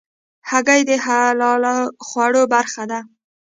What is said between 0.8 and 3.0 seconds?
د حلالو خوړو برخه ده.